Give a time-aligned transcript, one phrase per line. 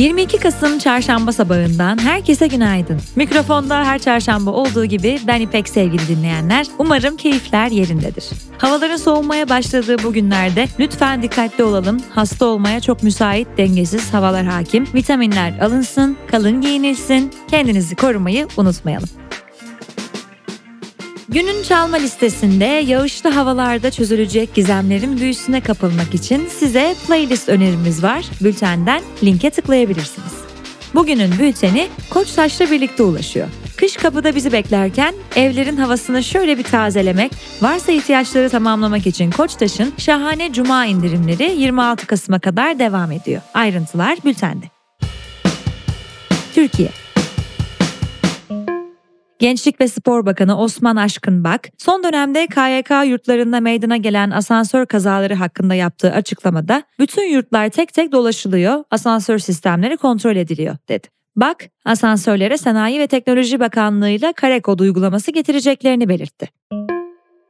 [0.00, 3.00] 22 Kasım çarşamba sabahından herkese günaydın.
[3.16, 6.66] Mikrofonda her çarşamba olduğu gibi ben İpek sevgili dinleyenler.
[6.78, 8.24] Umarım keyifler yerindedir.
[8.58, 12.00] Havaların soğumaya başladığı bu günlerde lütfen dikkatli olalım.
[12.10, 14.86] Hasta olmaya çok müsait dengesiz havalar hakim.
[14.94, 17.32] Vitaminler alınsın, kalın giyinilsin.
[17.50, 19.08] Kendinizi korumayı unutmayalım.
[21.32, 28.24] Günün çalma listesinde yağışlı havalarda çözülecek gizemlerin büyüsüne kapılmak için size playlist önerimiz var.
[28.40, 30.32] Bültenden linke tıklayabilirsiniz.
[30.94, 33.48] Bugünün bülteni Koçtaş'la birlikte ulaşıyor.
[33.76, 40.52] Kış kapıda bizi beklerken evlerin havasını şöyle bir tazelemek, varsa ihtiyaçları tamamlamak için Koçtaş'ın şahane
[40.52, 43.42] cuma indirimleri 26 Kasım'a kadar devam ediyor.
[43.54, 44.66] Ayrıntılar bültende.
[46.54, 46.88] Türkiye
[49.40, 55.74] Gençlik ve Spor Bakanı Osman Aşkınbak, son dönemde KYK yurtlarında meydana gelen asansör kazaları hakkında
[55.74, 61.08] yaptığı açıklamada bütün yurtlar tek tek dolaşılıyor, asansör sistemleri kontrol ediliyor dedi.
[61.36, 66.48] Bak, asansörlere Sanayi ve Teknoloji Bakanlığı ile kare kod uygulaması getireceklerini belirtti.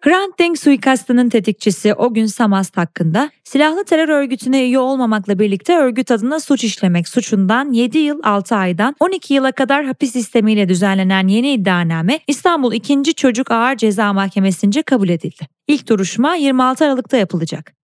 [0.00, 6.10] Hrant Dink suikastının tetikçisi o gün Samast hakkında silahlı terör örgütüne üye olmamakla birlikte örgüt
[6.10, 11.52] adına suç işlemek suçundan 7 yıl 6 aydan 12 yıla kadar hapis sistemiyle düzenlenen yeni
[11.52, 13.14] iddianame İstanbul 2.
[13.14, 15.46] Çocuk Ağır Ceza Mahkemesi'nce kabul edildi.
[15.68, 17.77] İlk duruşma 26 Aralık'ta yapılacak.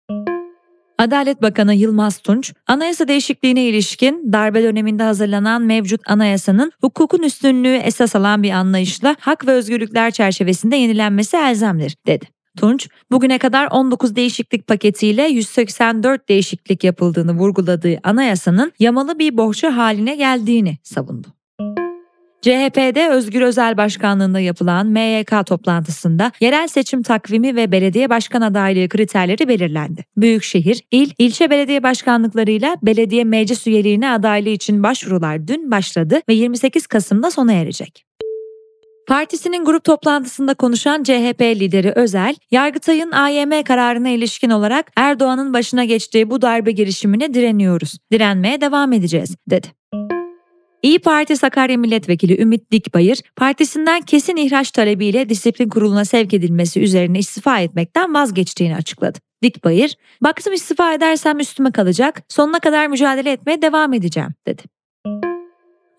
[1.04, 8.16] Adalet Bakanı Yılmaz Tunç, anayasa değişikliğine ilişkin darbe döneminde hazırlanan mevcut anayasanın hukukun üstünlüğü esas
[8.16, 12.26] alan bir anlayışla hak ve özgürlükler çerçevesinde yenilenmesi elzemdir, dedi.
[12.58, 20.16] Tunç, bugüne kadar 19 değişiklik paketiyle 184 değişiklik yapıldığını vurguladığı anayasanın yamalı bir bohça haline
[20.16, 21.28] geldiğini savundu.
[22.44, 29.48] CHP'de Özgür Özel Başkanlığında yapılan MYK toplantısında yerel seçim takvimi ve belediye başkan adaylığı kriterleri
[29.48, 30.06] belirlendi.
[30.18, 36.88] Büyükşehir, il, ilçe belediye başkanlıklarıyla belediye meclis üyeliğine adaylığı için başvurular dün başladı ve 28
[36.88, 38.06] Kasım'da sona erecek.
[39.08, 46.30] Partisinin grup toplantısında konuşan CHP lideri Özel, Yargıtay'ın AYM kararına ilişkin olarak Erdoğan'ın başına geçtiği
[46.30, 47.98] bu darbe girişimine direniyoruz.
[48.12, 49.68] Direnmeye devam edeceğiz, dedi.
[50.84, 57.20] İyi Parti Sakarya Milletvekili Ümit Dikbayır, partisinden kesin ihraç talebiyle disiplin kuruluna sevk edilmesi üzerine
[57.20, 59.20] istifa etmekten vazgeçtiğini açıkladı.
[59.44, 64.62] Dikbayır, baktım istifa edersem üstüme kalacak, sonuna kadar mücadele etmeye devam edeceğim, dedi.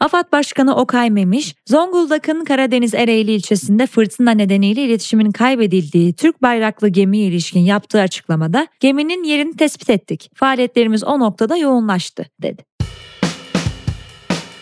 [0.00, 7.26] AFAD Başkanı Okay Memiş, Zonguldak'ın Karadeniz Ereğli ilçesinde fırtına nedeniyle iletişimin kaybedildiği Türk bayraklı gemiye
[7.26, 10.30] ilişkin yaptığı açıklamada geminin yerini tespit ettik.
[10.34, 12.73] Faaliyetlerimiz o noktada yoğunlaştı, dedi.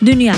[0.05, 0.35] Dünya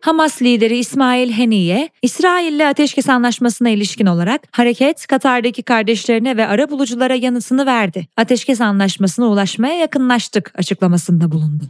[0.00, 7.14] Hamas lideri İsmail Heniye, İsrail'le ateşkes anlaşmasına ilişkin olarak hareket Katar'daki kardeşlerine ve ara buluculara
[7.14, 8.06] yanıtını verdi.
[8.16, 11.64] Ateşkes anlaşmasına ulaşmaya yakınlaştık açıklamasında bulundu.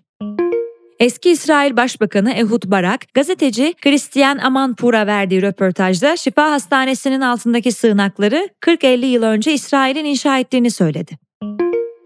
[0.98, 9.06] Eski İsrail Başbakanı Ehud Barak, gazeteci Christian Amanpour'a verdiği röportajda Şifa Hastanesi'nin altındaki sığınakları 40-50
[9.06, 11.21] yıl önce İsrail'in inşa ettiğini söyledi.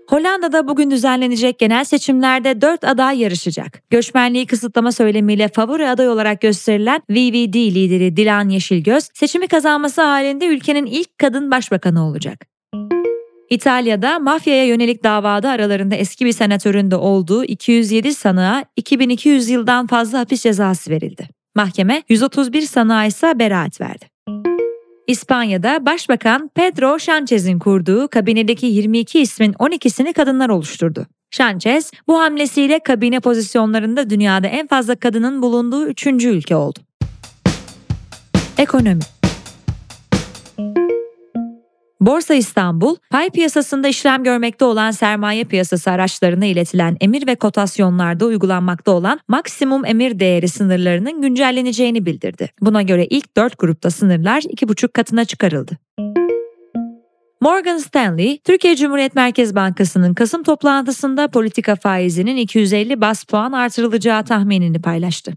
[0.09, 3.83] Hollanda'da bugün düzenlenecek genel seçimlerde 4 aday yarışacak.
[3.91, 10.87] Göçmenliği kısıtlama söylemiyle favori aday olarak gösterilen VVD lideri Dilan Yeşilgöz, seçimi kazanması halinde ülkenin
[10.87, 12.47] ilk kadın başbakanı olacak.
[13.51, 20.19] İtalya'da mafyaya yönelik davada aralarında eski bir senatörün de olduğu 207 sanığa 2200 yıldan fazla
[20.19, 21.29] hapis cezası verildi.
[21.55, 24.16] Mahkeme 131 sanığa ise beraat verdi.
[25.07, 31.07] İspanya'da Başbakan Pedro Sánchez'in kurduğu kabinedeki 22 ismin 12'sini kadınlar oluşturdu.
[31.31, 36.79] Sanchez bu hamlesiyle kabine pozisyonlarında dünyada en fazla kadının bulunduğu üçüncü ülke oldu.
[38.59, 39.01] Ekonomi
[42.01, 48.93] Borsa İstanbul, pay piyasasında işlem görmekte olan sermaye piyasası araçlarına iletilen emir ve kotasyonlarda uygulanmakta
[48.93, 52.51] olan maksimum emir değeri sınırlarının güncelleneceğini bildirdi.
[52.61, 55.79] Buna göre ilk 4 grupta sınırlar 2,5 katına çıkarıldı.
[57.41, 64.83] Morgan Stanley, Türkiye Cumhuriyet Merkez Bankası'nın Kasım toplantısında politika faizinin 250 bas puan artırılacağı tahminini
[64.83, 65.33] paylaştı.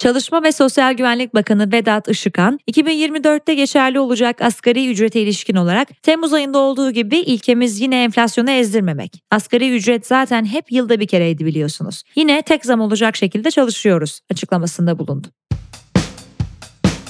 [0.00, 6.32] Çalışma ve Sosyal Güvenlik Bakanı Vedat Işıkhan, 2024'te geçerli olacak asgari ücrete ilişkin olarak Temmuz
[6.32, 9.22] ayında olduğu gibi ilkemiz yine enflasyonu ezdirmemek.
[9.30, 12.02] Asgari ücret zaten hep yılda bir kereydi biliyorsunuz.
[12.16, 15.28] Yine tek zam olacak şekilde çalışıyoruz açıklamasında bulundu.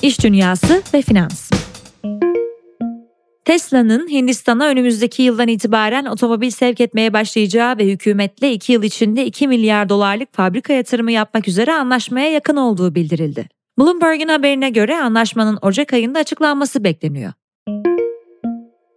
[0.03, 1.60] İş dünyası ve finans.
[3.51, 9.49] Tesla'nın Hindistan'a önümüzdeki yıldan itibaren otomobil sevk etmeye başlayacağı ve hükümetle 2 yıl içinde 2
[9.49, 13.49] milyar dolarlık fabrika yatırımı yapmak üzere anlaşmaya yakın olduğu bildirildi.
[13.79, 17.33] Bloomberg'in haberine göre anlaşmanın Ocak ayında açıklanması bekleniyor.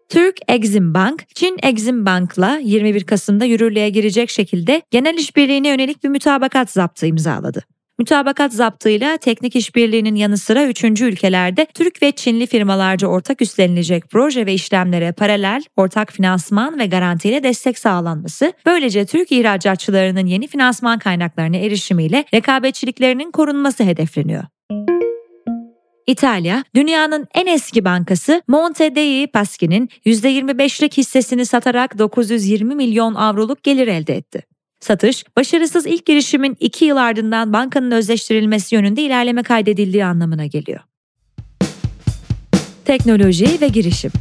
[0.09, 6.09] Türk Exim Bank, Çin Exim Bank'la 21 Kasım'da yürürlüğe girecek şekilde genel işbirliğine yönelik bir
[6.09, 7.63] mütabakat zaptı imzaladı.
[7.99, 14.45] Mütabakat zaptıyla teknik işbirliğinin yanı sıra üçüncü ülkelerde Türk ve Çinli firmalarca ortak üstlenilecek proje
[14.45, 21.57] ve işlemlere paralel ortak finansman ve garantiyle destek sağlanması, böylece Türk ihracatçılarının yeni finansman kaynaklarına
[21.57, 24.43] erişimiyle rekabetçiliklerinin korunması hedefleniyor.
[26.07, 33.87] İtalya, dünyanın en eski bankası Monte dei Paschi'nin %25'lik hissesini satarak 920 milyon avroluk gelir
[33.87, 34.52] elde etti.
[34.83, 40.79] Satış, başarısız ilk girişimin iki yıl ardından bankanın özleştirilmesi yönünde ilerleme kaydedildiği anlamına geliyor.
[42.85, 44.11] Teknoloji ve girişim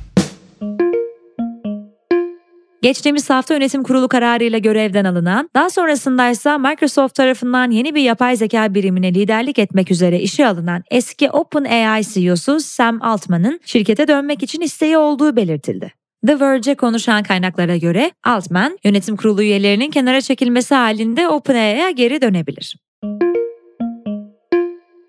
[2.82, 8.36] Geçtiğimiz hafta yönetim kurulu kararıyla görevden alınan, daha sonrasında ise Microsoft tarafından yeni bir yapay
[8.36, 14.60] zeka birimine liderlik etmek üzere işe alınan eski OpenAI CEO'su Sam Altman'ın şirkete dönmek için
[14.60, 16.01] isteği olduğu belirtildi.
[16.26, 22.76] The Verge'e konuşan kaynaklara göre Altman, yönetim kurulu üyelerinin kenara çekilmesi halinde OpenAI'ya geri dönebilir.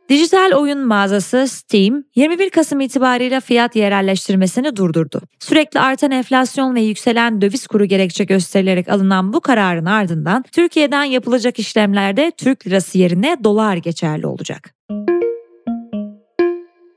[0.09, 5.21] Dijital oyun mağazası Steam, 21 Kasım itibariyle fiyat yerelleştirmesini durdurdu.
[5.39, 11.59] Sürekli artan enflasyon ve yükselen döviz kuru gerekçe gösterilerek alınan bu kararın ardından Türkiye'den yapılacak
[11.59, 14.73] işlemlerde Türk lirası yerine dolar geçerli olacak.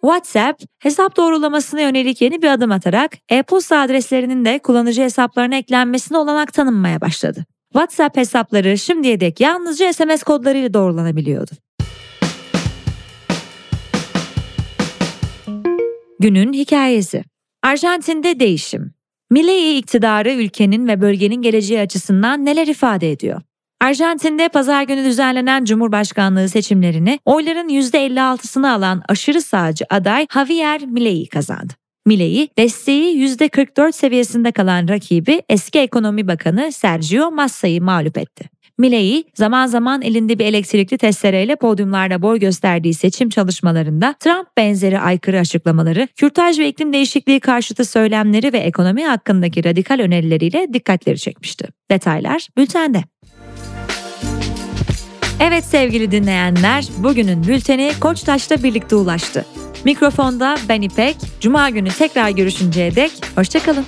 [0.06, 6.52] WhatsApp, hesap doğrulamasına yönelik yeni bir adım atarak e-posta adreslerinin de kullanıcı hesaplarına eklenmesine olanak
[6.52, 7.44] tanınmaya başladı.
[7.72, 11.50] WhatsApp hesapları şimdiye dek yalnızca SMS kodlarıyla doğrulanabiliyordu.
[16.20, 17.24] Günün hikayesi.
[17.62, 18.94] Arjantin'de değişim.
[19.30, 23.42] Milei iktidarı ülkenin ve bölgenin geleceği açısından neler ifade ediyor?
[23.80, 31.72] Arjantin'de pazar günü düzenlenen Cumhurbaşkanlığı seçimlerini oyların %56'sını alan aşırı sağcı aday Javier Milei kazandı.
[32.06, 38.50] Milei, desteği %44 seviyesinde kalan rakibi eski ekonomi bakanı Sergio Massa'yı mağlup etti.
[38.78, 45.38] Milei zaman zaman elinde bir elektrikli testereyle podyumlarda boy gösterdiği seçim çalışmalarında Trump benzeri aykırı
[45.38, 51.68] açıklamaları, kürtaj ve iklim değişikliği karşıtı söylemleri ve ekonomi hakkındaki radikal önerileriyle dikkatleri çekmişti.
[51.90, 53.04] Detaylar bültende.
[55.40, 59.46] Evet sevgili dinleyenler, bugünün bülteni Koçtaş'ta birlikte ulaştı.
[59.84, 63.84] Mikrofonda ben İpek, Cuma günü tekrar görüşünceye dek hoşçakalın.